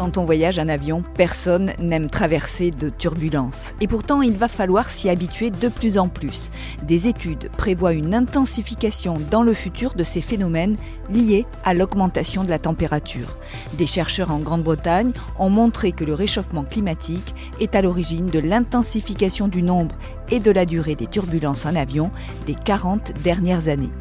[0.00, 3.74] Quand on voyage en avion, personne n'aime traverser de turbulences.
[3.82, 6.48] Et pourtant, il va falloir s'y habituer de plus en plus.
[6.82, 10.78] Des études prévoient une intensification dans le futur de ces phénomènes
[11.10, 13.36] liés à l'augmentation de la température.
[13.74, 19.48] Des chercheurs en Grande-Bretagne ont montré que le réchauffement climatique est à l'origine de l'intensification
[19.48, 19.96] du nombre
[20.30, 22.10] et de la durée des turbulences en avion
[22.46, 23.92] des 40 dernières années.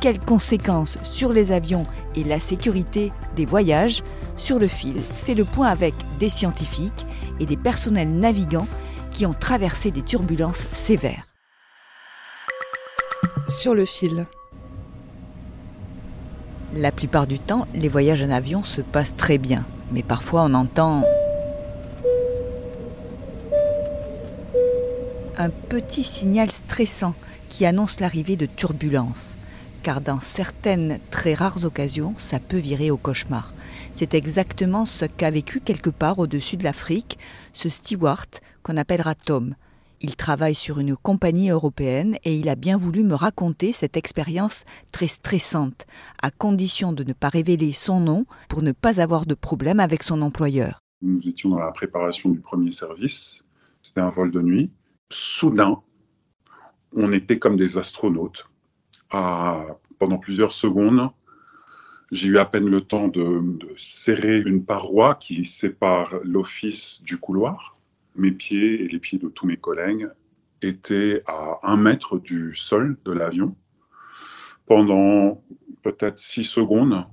[0.00, 1.86] Quelles conséquences sur les avions
[2.16, 4.02] et la sécurité des voyages
[4.36, 7.06] Sur le fil fait le point avec des scientifiques
[7.40, 8.66] et des personnels navigants
[9.12, 11.26] qui ont traversé des turbulences sévères.
[13.48, 14.26] Sur le fil.
[16.72, 19.62] La plupart du temps, les voyages en avion se passent très bien,
[19.92, 21.04] mais parfois on entend
[25.36, 27.14] un petit signal stressant
[27.48, 29.36] qui annonce l'arrivée de turbulences,
[29.84, 33.52] car dans certaines très rares occasions, ça peut virer au cauchemar.
[33.92, 37.18] C'est exactement ce qu'a vécu quelque part au-dessus de l'Afrique
[37.52, 38.26] ce steward
[38.62, 39.54] qu'on appellera Tom.
[40.00, 44.64] Il travaille sur une compagnie européenne et il a bien voulu me raconter cette expérience
[44.90, 45.84] très stressante,
[46.22, 50.02] à condition de ne pas révéler son nom pour ne pas avoir de problème avec
[50.02, 50.80] son employeur.
[51.02, 53.44] Nous étions dans la préparation du premier service.
[53.82, 54.70] C'était un vol de nuit.
[55.10, 55.82] Soudain,
[56.96, 58.46] on était comme des astronautes.
[59.98, 61.10] Pendant plusieurs secondes,
[62.10, 67.76] j'ai eu à peine le temps de, serrer une paroi qui sépare l'office du couloir.
[68.16, 70.08] Mes pieds et les pieds de tous mes collègues
[70.62, 73.56] étaient à un mètre du sol de l'avion.
[74.66, 75.42] Pendant
[75.82, 77.04] peut-être six secondes,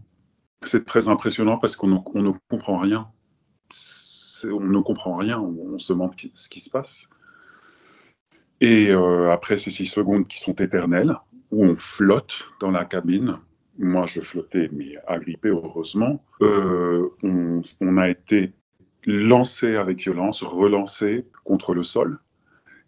[0.64, 3.10] c'est très impressionnant parce qu'on ne- comprend rien.
[4.44, 7.08] On ne comprend rien, on, se demande ce qui se passe.
[8.60, 11.16] Et euh, après ces six secondes qui sont éternelles,
[11.52, 13.38] on flotte dans la cabine,
[13.78, 18.54] moi je flottais, mais agrippé heureusement, euh, on, a été
[19.06, 22.20] lancé avec violence, relancé contre le sol.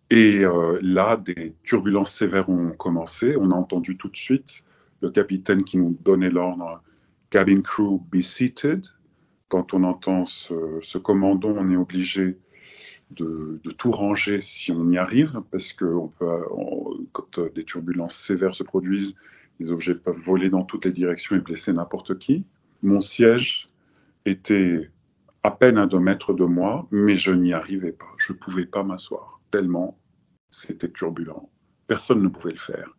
[0.10, 3.36] Et euh, là, des turbulences sévères ont commencé.
[3.38, 4.64] On a entendu tout de suite
[5.02, 6.82] le capitaine qui nous donnait l'ordre
[7.30, 8.86] Cabin crew, be seated.
[9.50, 12.38] Quand on entend ce, ce commando, on est obligé
[13.12, 15.86] de, tout ranger si on y arrive, parce que
[17.12, 19.16] quand euh, des turbulences sévères se produisent,
[19.60, 22.46] les objets peuvent voler dans toutes les directions et blesser n'importe qui.
[22.82, 23.70] Mon siège
[24.26, 24.90] était
[25.44, 28.12] à peine à deux mètres de moi, mais je n'y arrivais pas.
[28.18, 29.98] Je ne pouvais pas m'asseoir, tellement
[30.50, 31.50] c'était turbulent.
[31.88, 32.96] Personne ne pouvait le faire.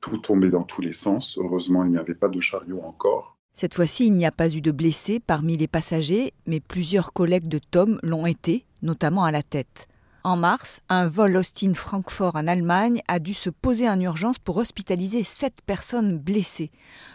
[0.00, 1.38] Tout tombait dans tous les sens.
[1.38, 3.35] Heureusement, il n'y avait pas de chariot encore.
[3.58, 7.48] Cette fois-ci, il n'y a pas eu de blessés parmi les passagers, mais plusieurs collègues
[7.48, 9.88] de Tom l'ont été, notamment à la tête.
[10.24, 15.22] En mars, un vol Austin-Francfort en Allemagne a dû se poser en urgence pour hospitaliser
[15.22, 16.70] sept personnes blessées.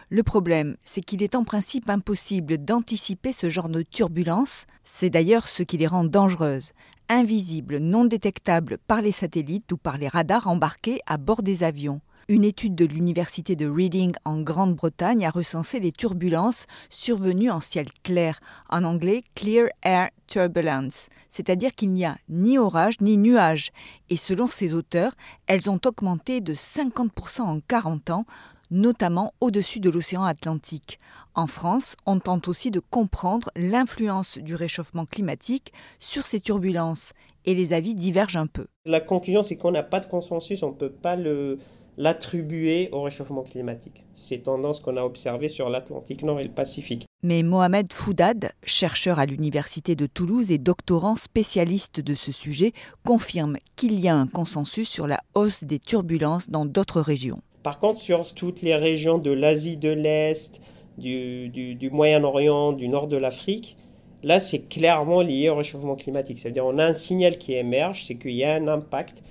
[0.10, 4.66] Le problème, c'est qu'il est en principe impossible d'anticiper ce genre de turbulence.
[4.84, 6.72] C'est d'ailleurs ce qui les rend dangereuses,
[7.08, 12.02] invisibles, non détectables par les satellites ou par les radars embarqués à bord des avions.
[12.28, 17.88] Une étude de l'université de Reading en Grande-Bretagne a recensé les turbulences survenues en ciel
[18.04, 18.40] clair,
[18.70, 23.72] en anglais Clear Air Turbulence, c'est-à-dire qu'il n'y a ni orage ni nuage.
[24.10, 25.14] Et selon ces auteurs,
[25.48, 28.26] elles ont augmenté de 50% en 40 ans,
[28.70, 31.00] notamment au-dessus de l'océan Atlantique.
[31.36, 37.12] En France, on tente aussi de comprendre l'influence du réchauffement climatique sur ces turbulences,
[37.46, 38.68] et les avis divergent un peu.
[38.86, 41.58] La conclusion, c'est qu'on n'a pas de consensus, on peut pas le,
[41.98, 44.04] l'attribuer au réchauffement climatique.
[44.16, 47.06] C'est tendance qu'on a observée sur l'Atlantique Nord et le Pacifique.
[47.24, 52.72] Mais Mohamed Foudad, chercheur à l'université de Toulouse et doctorant spécialiste de ce sujet,
[53.06, 57.42] confirme qu'il y a un consensus sur la hausse des turbulences dans d'autres régions.
[57.64, 60.62] Par contre, sur toutes les régions de l'Asie de l'Est,
[60.98, 63.78] du, du, du Moyen-Orient, du nord de l'Afrique,
[64.24, 66.40] là, c'est clairement lié au réchauffement climatique.
[66.40, 69.24] C'est-à-dire on a un signal qui émerge, c'est qu'il y a un impact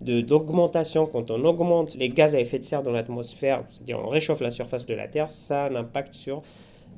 [0.00, 1.06] d'augmentation.
[1.06, 4.50] Quand on augmente les gaz à effet de serre dans l'atmosphère, c'est-à-dire on réchauffe la
[4.50, 6.42] surface de la Terre, ça a un impact sur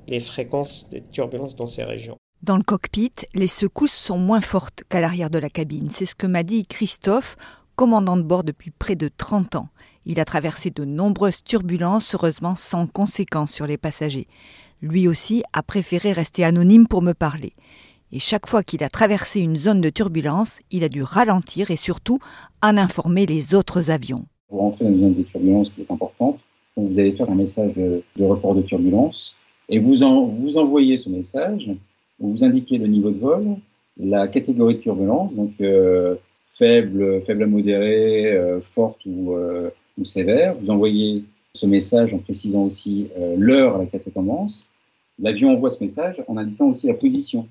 [0.07, 2.17] les fréquences de turbulences dans ces régions.
[2.43, 5.91] Dans le cockpit, les secousses sont moins fortes qu'à l'arrière de la cabine.
[5.91, 7.37] C'est ce que m'a dit Christophe,
[7.75, 9.69] commandant de bord depuis près de 30 ans.
[10.07, 14.29] Il a traversé de nombreuses turbulences, heureusement sans conséquences sur les passagers.
[14.81, 17.55] Lui aussi a préféré rester anonyme pour me parler.
[18.11, 21.77] Et chaque fois qu'il a traversé une zone de turbulence, il a dû ralentir et
[21.77, 22.19] surtout
[22.63, 24.25] en informer les autres avions.
[24.49, 26.39] Pour rentrer dans une zone de turbulence qui est importante,
[26.77, 29.37] vous allez faire un message de, report de turbulence
[29.69, 29.95] et vous,
[30.31, 31.71] vous envoyez ce message,
[32.19, 33.57] vous indiquez le niveau de vol,
[33.99, 36.17] la catégorie de turbulence, donc euh,
[36.57, 39.69] faible, faible à modéré, euh, forte ou, euh,
[39.99, 40.55] ou, sévère.
[40.59, 44.71] Vous envoyez ce message en précisant aussi l'heure à laquelle ça commence.
[45.19, 47.49] L'avion envoie ce message en indiquant aussi la position.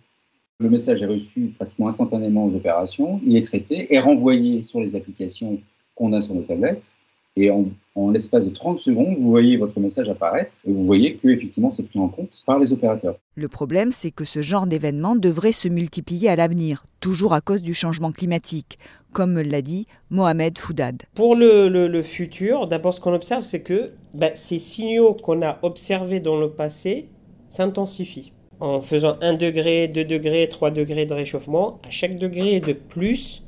[0.59, 4.95] Le message est reçu pratiquement instantanément aux opérations, il est traité et renvoyé sur les
[4.95, 5.59] applications
[5.93, 6.91] qu'on a sur nos tablettes.
[7.35, 11.27] Et en, l'espace de 30 secondes, vous voyez votre message apparaître et vous voyez que
[11.27, 13.19] effectivement c'est pris en compte par les opérateurs.
[13.35, 17.61] Le problème, c'est que ce genre d'événement devrait se multiplier à l'avenir, toujours à cause
[17.61, 18.79] du changement climatique,
[19.13, 21.03] comme l'a dit Mohamed Foudad.
[21.13, 26.19] Pour le, futur, d'abord ce qu'on observe, c'est que ben, ces signaux qu'on a observés
[26.19, 27.09] dans le passé
[27.47, 32.73] s'intensifient en faisant 1 degré, 2 degrés, 3 degrés de réchauffement, à chaque degré de
[32.73, 33.43] plus,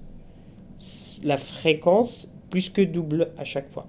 [1.23, 3.87] la fréquence plus que double à chaque fois.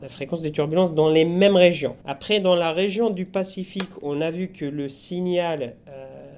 [0.00, 1.96] La fréquence des turbulences dans les mêmes régions.
[2.04, 6.32] Après, dans la région du Pacifique, on a vu que le signal euh,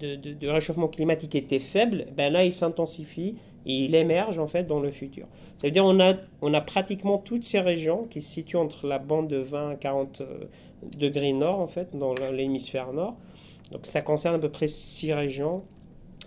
[0.00, 2.06] de, réchauffement climatique était faible.
[2.16, 3.36] Ben là, il s'intensifie
[3.68, 5.26] et il émerge en fait dans le futur.
[5.58, 8.86] Ça veut dire on a, on a pratiquement toutes ces régions qui se situent entre
[8.86, 10.22] la bande de 20 à 40
[10.82, 13.16] degrés nord, en fait, dans l'hémisphère nord.
[13.70, 15.62] Donc ça concerne à peu près six régions,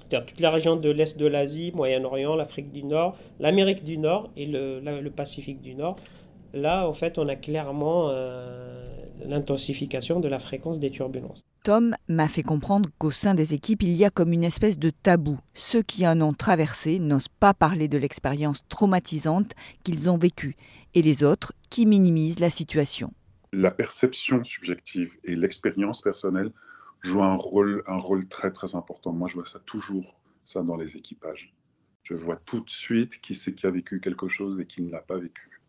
[0.01, 4.29] c'est-à-dire toute la région de l'Est de l'Asie, Moyen-Orient, l'Afrique du Nord, l'Amérique du Nord
[4.37, 5.95] et le, Pacifique du Nord.
[6.53, 8.83] Là, en fait, on a clairement euh,
[9.25, 11.42] l'intensification de la fréquence des turbulences.
[11.63, 14.89] Tom m'a fait comprendre qu'au sein des équipes, il y a comme une espèce de
[14.89, 15.39] tabou.
[15.53, 19.51] Ceux qui en ont traversé n'osent pas parler de l'expérience traumatisante
[19.83, 20.56] qu'ils ont vécue,
[20.94, 23.13] et les autres qui minimisent la situation
[23.54, 26.51] la perception subjective et l'expérience personnelle
[27.01, 29.12] jouent un rôle, un rôle très très important.
[29.12, 31.54] Moi, je vois ça toujours, ça dans les équipages.
[32.04, 34.92] Je vois tout de suite qui c'est qui a vécu quelque chose et qui ne
[34.92, 35.60] l'a pas vécu.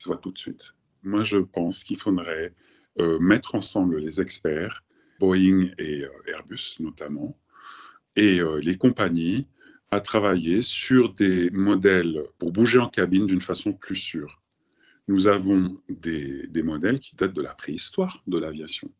[0.00, 0.74] Tout de.
[1.02, 2.54] Moi, je pense qu'il faudrait
[2.98, 4.82] euh, mettre ensemble les experts,
[5.18, 7.38] Boeing et euh, Airbus notamment,
[8.16, 9.46] et euh, les compagnies
[9.90, 14.40] à travailler sur des modèles pour bouger en cabine d'une façon plus sûre
[15.10, 18.90] nous avons des, modèles qui datent de la préhistoire de l'aviation.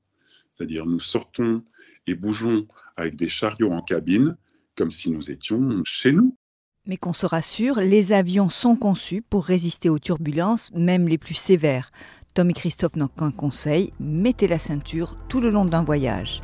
[0.52, 1.64] C'est-à-dire nous sortons
[2.08, 2.66] et bougeons
[2.96, 4.36] avec des chariots en cabine
[4.76, 6.36] comme si nous étions chez nous.
[6.90, 11.36] Mais qu'on se rassure, les avions sont conçus pour résister aux turbulences, même les plus
[11.36, 11.92] sévères.
[12.34, 16.40] Tom et Christophe n'ont qu'un conseil, mettez la ceinture tout le long d'un voyage.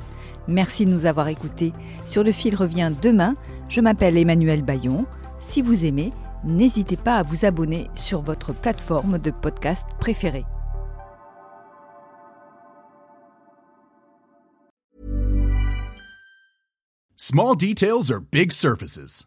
[0.46, 1.72] Merci de nous avoir écoutés.
[2.04, 3.34] Sur le fil revient demain.
[3.68, 5.04] Je m'appelle Emmanuel Bayon.
[5.40, 6.12] Si vous aimez,
[6.44, 10.44] n'hésitez pas à vous abonner sur votre plateforme de podcast préférée.
[17.16, 19.26] Small details are big surfaces.